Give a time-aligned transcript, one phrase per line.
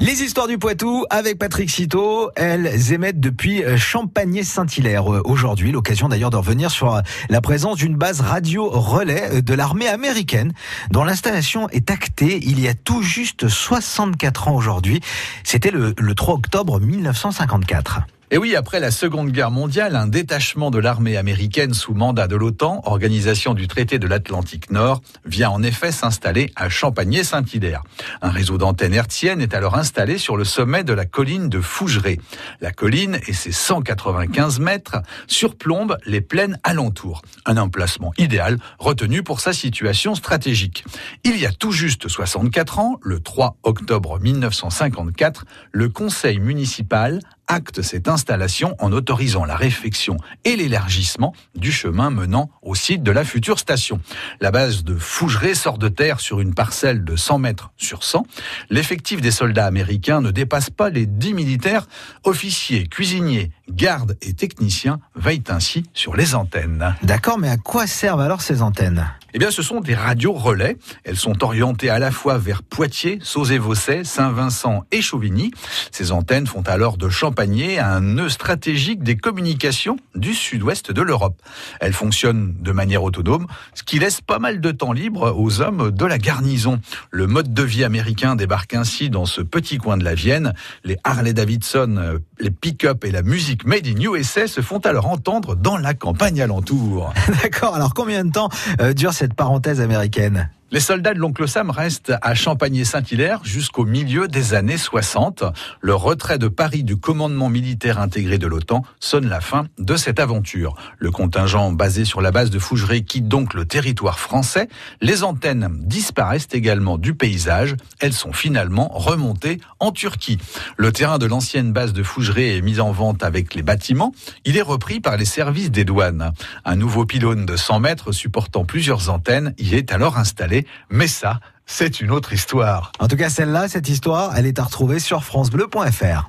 [0.00, 5.12] Les histoires du Poitou avec Patrick Citeau, elles émettent depuis euh, Champagné-Saint-Hilaire.
[5.12, 9.54] Euh, aujourd'hui, l'occasion d'ailleurs de revenir sur euh, la présence d'une base radio relais de
[9.54, 10.54] l'armée américaine
[10.90, 15.00] dont l'installation est actée il y a tout juste 64 ans aujourd'hui.
[15.44, 18.00] C'était le, le 3 octobre 1954.
[18.32, 22.34] Et oui, après la Seconde Guerre mondiale, un détachement de l'armée américaine sous mandat de
[22.34, 27.84] l'OTAN, organisation du traité de l'Atlantique Nord, vient en effet s'installer à Champagné-Saint-Hilaire.
[28.22, 32.18] Un réseau d'antennes hertziennes est alors installé sur le sommet de la colline de Fougeray.
[32.60, 34.96] La colline et ses 195 mètres
[35.28, 37.22] surplombent les plaines alentours.
[37.44, 40.84] Un emplacement idéal retenu pour sa situation stratégique.
[41.22, 47.82] Il y a tout juste 64 ans, le 3 octobre 1954, le conseil municipal acte
[47.82, 53.24] cette installation en autorisant la réfection et l'élargissement du chemin menant au site de la
[53.24, 54.00] future station.
[54.40, 58.26] La base de Fougeray sort de terre sur une parcelle de 100 mètres sur 100.
[58.70, 61.86] L'effectif des soldats américains ne dépasse pas les 10 militaires.
[62.24, 66.94] Officiers, cuisiniers, gardes et techniciens veillent ainsi sur les antennes.
[67.02, 69.06] D'accord, mais à quoi servent alors ces antennes?
[69.36, 70.78] Eh bien, ce sont des radios relais.
[71.04, 75.50] Elles sont orientées à la fois vers Poitiers, Sauzé-Vaucet, Saint-Vincent et Chauvigny.
[75.92, 81.42] Ces antennes font alors de Champagné un nœud stratégique des communications du sud-ouest de l'Europe.
[81.80, 85.90] Elles fonctionnent de manière autonome, ce qui laisse pas mal de temps libre aux hommes
[85.90, 86.80] de la garnison.
[87.10, 90.54] Le mode de vie américain débarque ainsi dans ce petit coin de la Vienne.
[90.82, 95.76] Les Harley-Davidson, les pick-up et la musique made in USA se font alors entendre dans
[95.76, 97.12] la campagne alentour.
[97.42, 98.48] D'accord, alors combien de temps
[98.80, 104.26] euh, dure cette parenthèse américaine les soldats de l'oncle Sam restent à Champagné-Saint-Hilaire jusqu'au milieu
[104.26, 105.44] des années 60.
[105.80, 110.18] Le retrait de Paris du commandement militaire intégré de l'OTAN sonne la fin de cette
[110.18, 110.74] aventure.
[110.98, 114.68] Le contingent basé sur la base de Fougeray quitte donc le territoire français.
[115.00, 117.76] Les antennes disparaissent également du paysage.
[118.00, 120.38] Elles sont finalement remontées en Turquie.
[120.76, 124.12] Le terrain de l'ancienne base de Fougeray est mis en vente avec les bâtiments.
[124.44, 126.32] Il est repris par les services des douanes.
[126.64, 130.55] Un nouveau pylône de 100 mètres supportant plusieurs antennes y est alors installé
[130.88, 132.92] mais ça, c'est une autre histoire.
[133.00, 136.28] En tout cas, celle-là, cette histoire, elle est à retrouver sur francebleu.fr.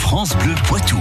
[0.00, 0.98] France Bleu Poitou.